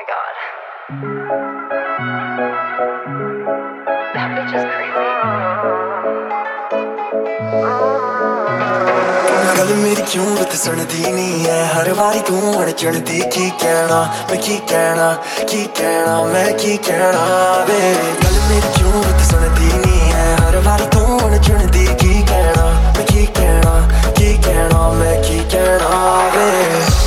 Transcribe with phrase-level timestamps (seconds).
[0.00, 0.34] my god.
[4.14, 5.08] That bitch is crazy.
[9.58, 14.00] ਗੱਲ ਮੇਰੀ ਕਿਉਂ ਬਤ ਸੁਣਦੀ ਨਹੀਂ ਐ ਹਰ ਵਾਰੀ ਤੂੰ ਅੜ ਚੜਦੀ ਕੀ ਕਹਿਣਾ
[14.30, 15.08] ਮੈਂ ਕੀ ਕਹਿਣਾ
[15.48, 17.80] ਕੀ ਕਹਿਣਾ ਮੈਂ ਕੀ ਕਹਿਣਾ ਵੇ
[18.24, 22.64] ਗੱਲ ਮੇਰੀ ਕਿਉਂ ਬਤ ਸੁਣਦੀ ਨਹੀਂ ਐ ਹਰ ਵਾਰੀ ਤੂੰ ਅੜ ਚੜਦੀ ਕੀ ਕਹਿਣਾ
[22.96, 23.74] ਮੈਂ ਕੀ ਕਹਿਣਾ
[24.16, 26.48] ਕੀ ਕਹਿਣਾ ਮੈਂ ਕੀ ਕਹਿਣਾ ਵੇ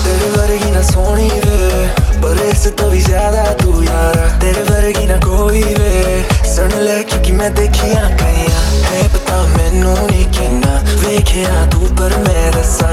[0.04, 1.53] ਤੇਰੇ ਵਰਗੀ ਨਾ ਸੋਹਣੀ ਵੇ
[2.24, 7.54] से तो भी ज़्यादा तू यारा तेरे वर्गी ना कोई वे सुन ले क्योंकि मैं
[7.56, 10.74] देखी आखाइया है पता मैनू नहीं कहना
[11.04, 12.92] वेखिया तू पर मैं रसा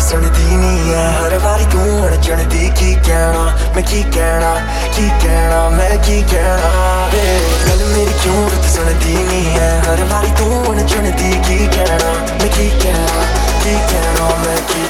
[0.00, 2.68] सुनदी है हर बारी तू अड़चन दी
[3.06, 4.54] कहना मैं कहना
[4.96, 6.72] की कहना मैं कहना
[7.14, 8.42] गल मेरी क्यों
[8.74, 14.42] सुनदी नहीं है हर बारी तू अड़चन दी की कहना मैं की कहना taken on
[14.42, 14.89] the key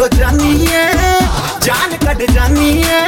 [0.00, 0.84] हो जानी है
[1.64, 2.99] जान कट जानी है।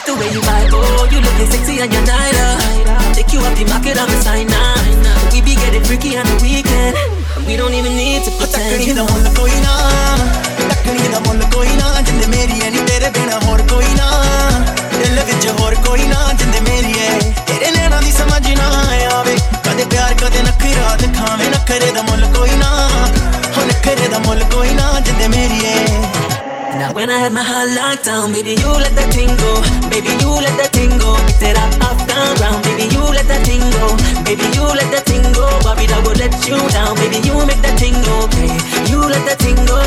[0.00, 0.70] Like the way you vibe.
[0.72, 3.14] Oh, you looking sexy on your night out.
[3.14, 4.74] Take you up the market, I'm a sign now.
[5.32, 6.96] We be getting freaky on the weekend.
[7.46, 8.94] We don't even need to pretend.
[8.96, 9.74] ਦਾ ਮੁੱਲ ਕੋਈ ਨਾ
[10.68, 14.08] ਤੱਕਣੀ ਦਾ ਮੁੱਲ ਕੋਈ ਨਾ ਜਿੰਦੇ ਮੇਰੀ ਐ ਨੀ ਤੇਰੇ ਬਿਨਾ ਹੋਰ ਕੋਈ ਨਾ
[14.98, 18.68] ਦਿਲ ਵਿੱਚ ਹੋਰ ਕੋਈ ਨਾ ਜਿੰਦੇ ਮੇਰੀ ਐ ਤੇਰੇ ਨੈਣਾਂ ਦੀ ਸਮਝ ਨਾ
[19.18, 22.88] ਆਵੇ ਕਦੇ ਪਿਆਰ ਕਦੇ ਨਖਰਾ ਦਿਖਾਵੇਂ ਨਖਰੇ ਦਾ ਮੁੱਲ ਕੋਈ ਨਾ
[23.56, 26.19] ਹੋ ਨਖਰੇ ਦਾ ਮੁੱਲ ਕੋਈ ਨਾ ਜਿੰਦੇ ਮੇਰੀ ਐ
[26.79, 29.51] Now when I had my heart locked down, baby you let that thing go,
[29.89, 31.15] baby you let that thing go.
[31.27, 33.85] Pick that up off the ground, baby you let that thing go,
[34.27, 35.47] baby you let that thing go.
[35.63, 38.51] Bobby that would let you down, baby you make that thing go, okay.
[38.91, 39.79] You let that thing go,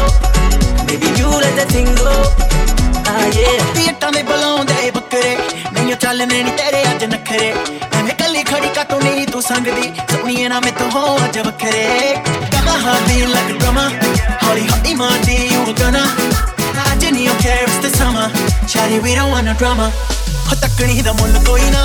[0.88, 2.12] baby you let that thing go.
[3.08, 3.60] Ah yeah.
[3.74, 5.36] ਪੀਟਾਂ ਦੇ ਬੁਲਾਉਂਦੇ ਬੱਕਰੇ
[5.72, 7.52] ਨਹੀਂ ਚੱਲਨੇ ਨੀ ਤੇਰੇ ਅੱਜ ਨਖਰੇ
[7.98, 12.14] ਐਵੇਂ ਕੱਲੀ ਖੜੀ ਕਾਤੋਂ ਨਹੀਂ ਤੂੰ ਸੰਗਦੀ ਸੋਹਣੀਏ ਨਾ ਮੈਥੋਂ ਹੋ ਅੱਜ ਵੱਖਰੇ
[12.52, 13.88] ਕਹਾਂ ਦੀ ਲੱਗ ਡਰਮਾ
[14.44, 16.04] ਹੌਲੀ ਹੌਲੀ ਮਾਰਦੀ ਉਹ ਗਨਾ
[17.03, 18.25] ਅੱਜ ਨਹੀਂ ਉਹ care, it's the summer.
[18.73, 19.87] Shawty, we don't want no drama
[20.49, 21.81] ਹੋ ਤੱਕਣੀ ਦਾ ਮੁੱਲ ਕੋਈ ਨਾ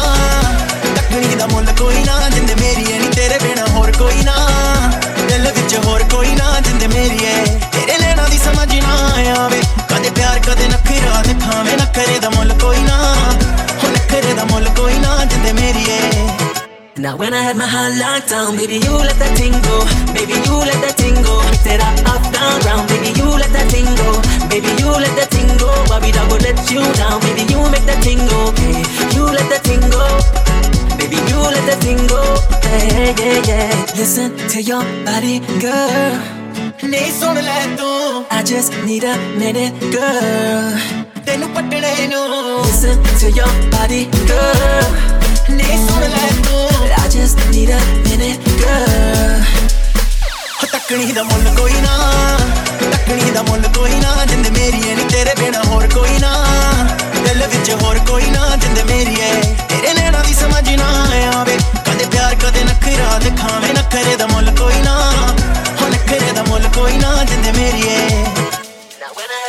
[0.97, 4.35] ਤੱਕਣੀ ਦਾ ਮੁੱਲ ਕੋਈ ਨਾ ਜਿੰਦੇ ਮੇਰੀ ਐ ਨੀ ਤੇਰੇ ਬਿਨਾ ਹੋਰ ਕੋਈ ਨਾ
[5.29, 8.97] ਦਿਲ ਵਿੱਚ ਹੋਰ ਕੋਈ ਨਾ ਜਿੰਦੇ ਮੇਰੀ ਐ ਤੇਰੇ ਲੈਣਾ ਦੀ ਸਮਝ ਨਾ
[9.45, 9.61] ਆਵੇ
[9.91, 13.15] ਕਦੇ ਪਿਆਰ ਕਦੇ ਨਖਰਾ ਦਿਖਾਵੇਂ ਨਖਰੇ ਦਾ ਮੁੱਲ ਕੋਈ ਨਾ
[13.83, 16.01] ਹੋ ਨਖਰੇ ਦਾ ਮੁੱਲ ਕੋਈ ਨਾ ਜਿੰਦੇ ਮੇਰੀ ਐ
[16.99, 19.87] Now when I had my heart locked down, baby, you let that thing go.
[20.11, 21.39] Baby, you let that thing go.
[21.63, 22.91] Set up, up, down, round.
[22.91, 24.19] Baby, you let that thing go.
[24.51, 25.71] Baby, you let that thing go.
[25.87, 27.23] Bobby, I will let you down.
[27.23, 28.51] Baby, you make that thing go.
[28.59, 28.83] Baby,
[29.15, 30.03] you let that thing go.
[30.99, 32.19] Baby, you let that thing go.
[32.67, 33.95] Hey, yeah, yeah.
[33.95, 36.19] Listen to your body, girl.
[36.83, 40.75] 내 손을 내도 I just need a minute, girl.
[42.65, 45.18] Listen to your body, girl.
[45.51, 46.67] ਨਹੀਂ ਸੁਣ ਲੈ ਤੂੰ
[46.99, 49.45] I just need a minute, girl.
[50.61, 51.97] ਹੋ ਤੱਕਣੀ ਦਾ ਮੁੱਲ ਕੋਈ ਨਾ
[52.83, 56.33] ਤੱਕਣੀ ਦਾ ਮੁੱਲ ਕੋਈ ਨਾ ਜਿੰਦ ਮੇਰੀ ਐ ਨੀ ਤੇਰੇ ਬਿਨਾ ਹੋਰ ਕੋਈ ਨਾ
[57.27, 59.33] ਦਿਲ ਵਿੱਚ ਹੋਰ ਕੋਈ ਨਾ ਜਿੰਦ ਮੇਰੀ ਐ
[59.69, 60.89] ਤੇਰੇ ਨੈਣਾਂ ਦੀ ਸਮਝ ਨਾ
[61.41, 64.97] ਆਵੇ ਕਦੇ ਪਿਆਰ ਕਦੇ ਨਖਰਾ ਦਿਖਾਵੇਂ ਨਖਰੇ ਦਾ ਮੁੱਲ ਕੋਈ ਨਾ
[65.81, 68.07] ਹੋ ਨਖਰੇ ਦਾ ਮੁੱਲ ਕੋਈ ਨਾ ਜਿੰਦ ਮੇਰੀ ਐ
[69.01, 69.48] Now when I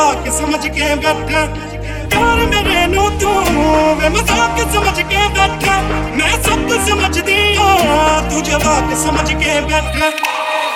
[0.00, 1.40] ਮਜ਼ਾਕ ਸਮਝ ਕੇ ਬੈਠਾ
[2.12, 3.34] ਯਾਰ ਮੇਰੇ ਨੂੰ ਤੂੰ
[3.96, 5.80] ਵੇ ਮਜ਼ਾਕ ਸਮਝ ਕੇ ਬੈਠਾ
[6.16, 10.10] ਮੈਂ ਸਭ ਸਮਝਦੀ ਆ ਤੂੰ ਜਵਾਕ ਸਮਝ ਕੇ ਬੈਠਾ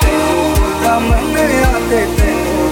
[0.02, 0.52] ਤੈਨੂੰ
[0.82, 2.68] ਦਾ ਮਨ ਆਤੇ ਤੈਨੂੰ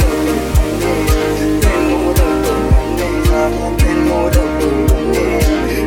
[1.62, 4.60] ਤੈਨੂੰ ਰੱਬ ਤੈਨੂੰ ਰੱਬ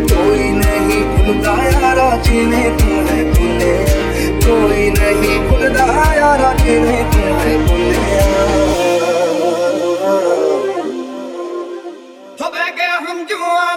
[0.10, 4.06] ਕੋਈ ਨਹੀਂ ਭੁੱਲਦਾ ਯਾਰਾ ਜਿਵੇਂ ਤੂੰ ਹੈ ਭੁੱਲੇ
[4.46, 8.75] कोई नहीं खुलदा यारा किने तू है बुलिया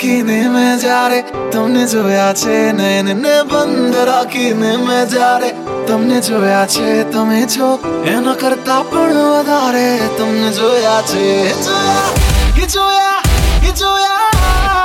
[0.00, 1.20] राखीने में जा रे
[1.52, 5.50] તમને જોયા છે નૈનને બંધ રાખીને મેં જ્યારે
[5.86, 7.68] તમને જોયા છે તમે છો
[8.06, 9.86] એના કરતા પણ વધારે
[10.18, 11.26] તમને જોયા છે
[11.64, 12.10] જોયા
[12.58, 13.20] એ જોયા
[13.62, 14.82] એ જોયા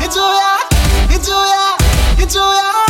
[0.00, 0.60] એ જોયા
[1.10, 1.74] એ જોયા
[2.18, 2.86] એ જોયા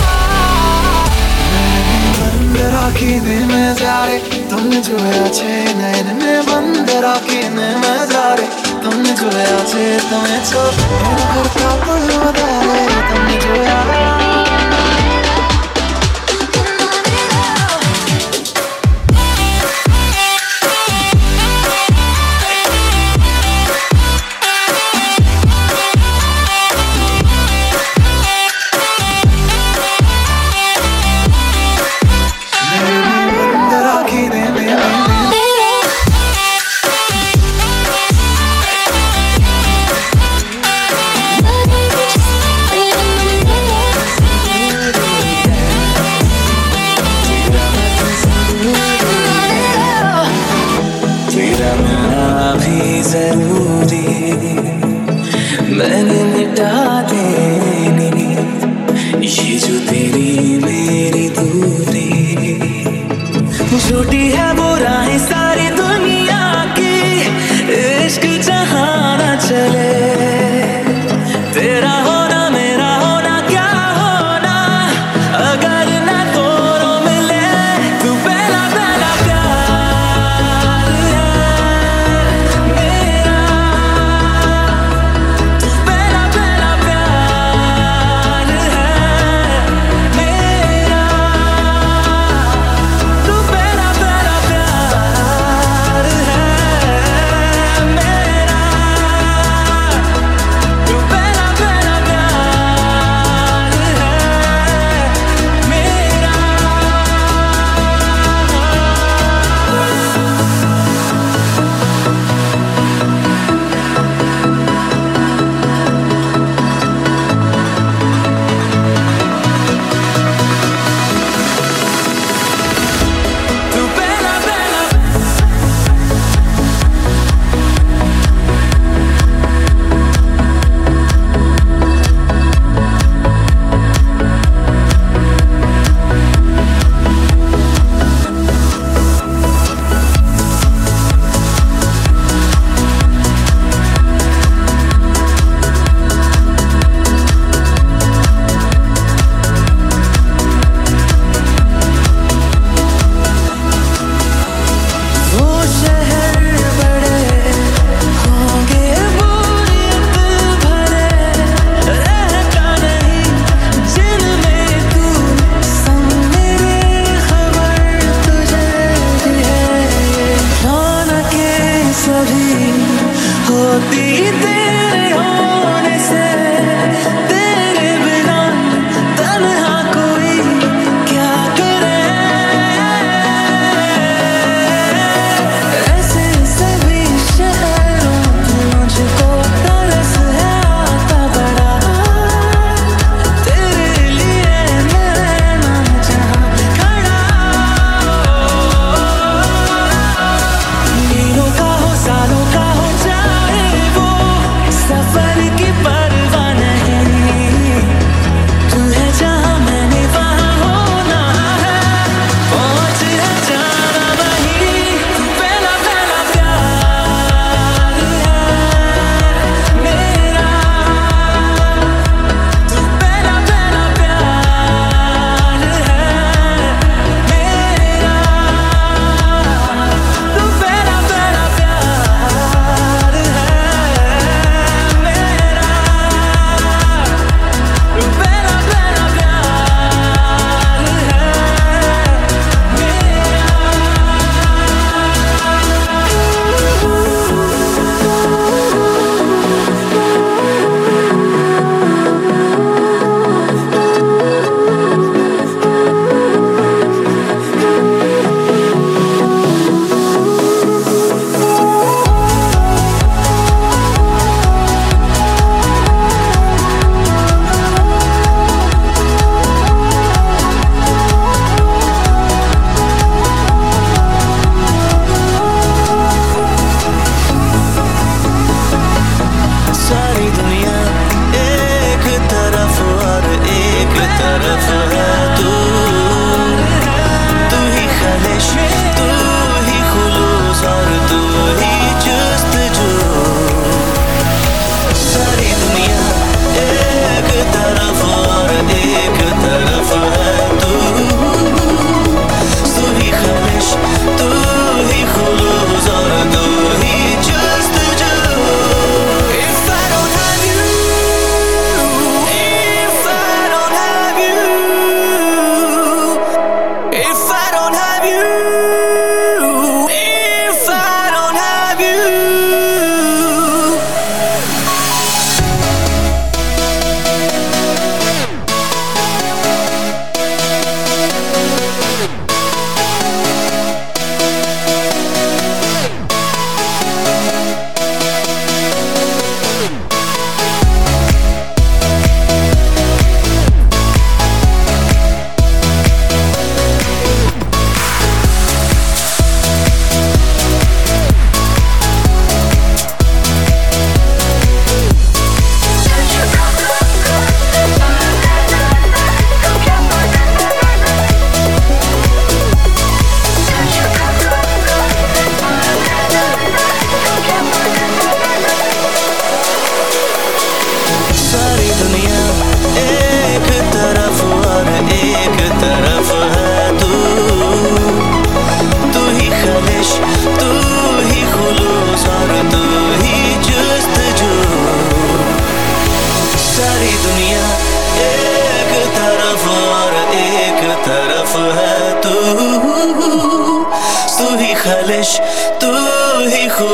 [2.14, 4.16] બંધ રાખીને મેં જ્યારે
[4.50, 8.61] તમને જોયા છે નયનને બંધ રાખીને મેં જ્યારે
[8.92, 10.62] તમને જોયા છે તમે છો
[11.00, 14.41] એના કરતા પણ વધારે તમને જોયા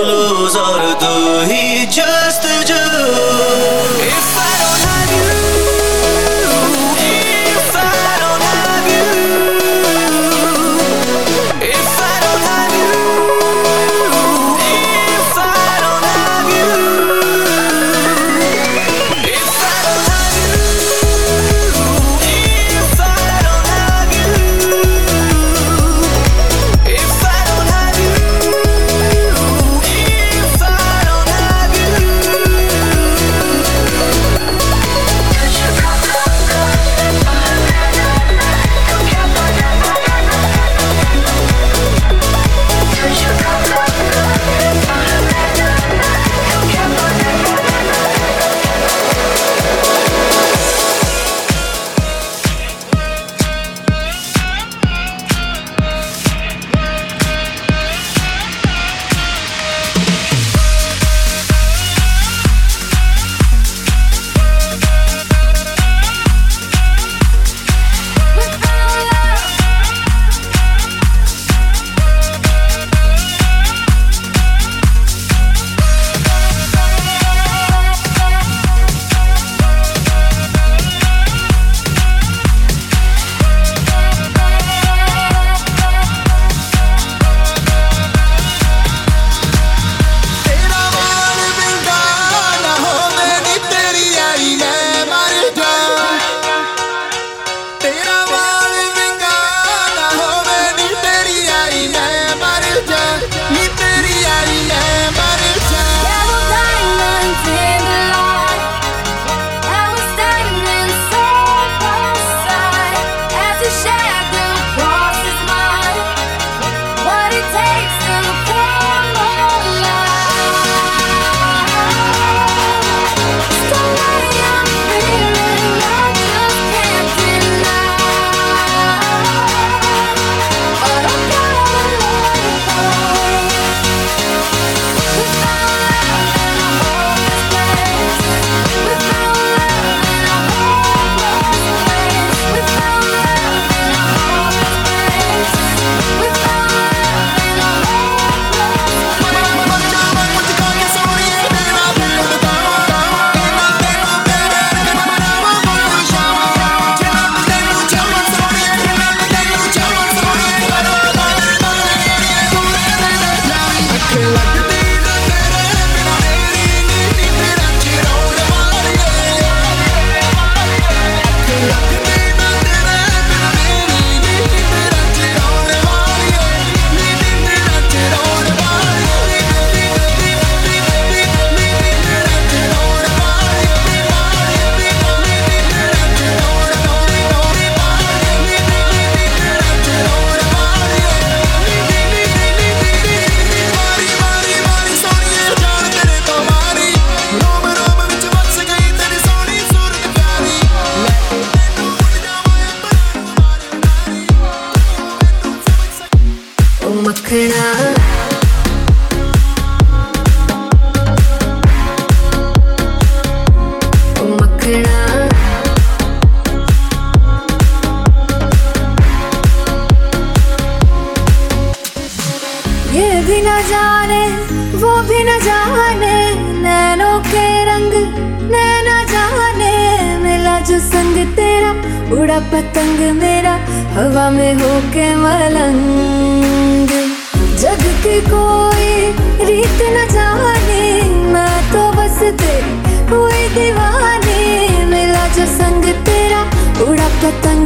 [0.04, 3.79] lose, or do he just a joke?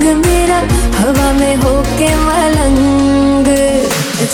[0.04, 0.58] पतंग मेरा
[1.00, 3.48] हवा में होके मलंग।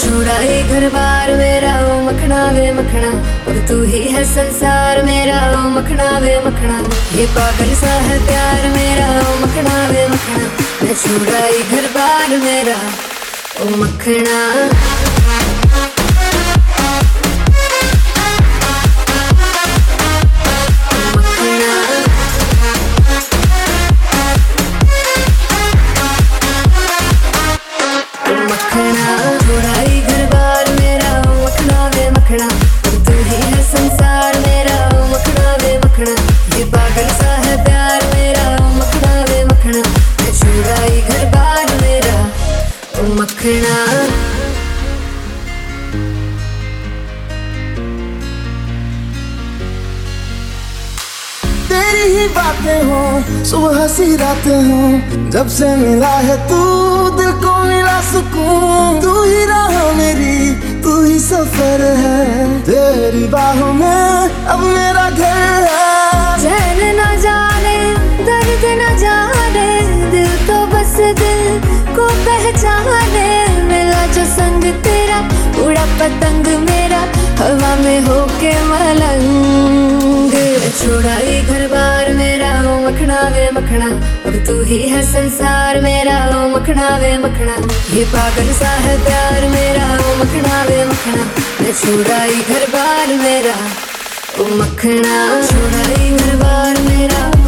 [0.02, 3.12] छुड़ाई घर बार मेरा, ओ मखना वे मखना।
[3.48, 6.80] और तू ही है संसार मेरा, ओ मखना वे मखना।
[7.18, 10.50] ये पागल सा है प्यार मेरा, ओ मखना वे मखना।
[10.84, 12.78] मैं है घर बार मेरा,
[13.62, 15.19] ओ मखना।
[52.00, 53.00] तेरी ही बातें हो,
[53.46, 56.60] सुबह सी रातें हो, जब से मिला है तू,
[57.18, 60.38] दिल को मिला सुकून। तू ही राह मेरी,
[60.82, 67.78] तू ही सफ़र है। तेरी बाहों में अब मेरा घर है। चैन न जाने,
[68.26, 69.68] दर्द न जाने,
[70.12, 71.44] दिल तो बस दिल
[71.96, 73.28] को पहचाने।
[73.64, 75.20] मिला जो संग तेरा,
[75.66, 76.89] उड़ा पतंग मेरा।
[77.40, 80.00] हवा में होके मलंग।
[80.80, 83.86] छुड़ाई घर बार मेरा, ओ मखना वे मखना।
[84.26, 87.56] अब तू ही है संसार मेरा, ओ मखना वे मखना।
[87.96, 91.24] ये पागल सा है प्यार मेरा, ओ मखना वे मखना।
[91.62, 93.56] मैं छुड़ाई घर बार मेरा,
[94.40, 97.39] ओ मखना। छुड़ाई घर बार मेरा।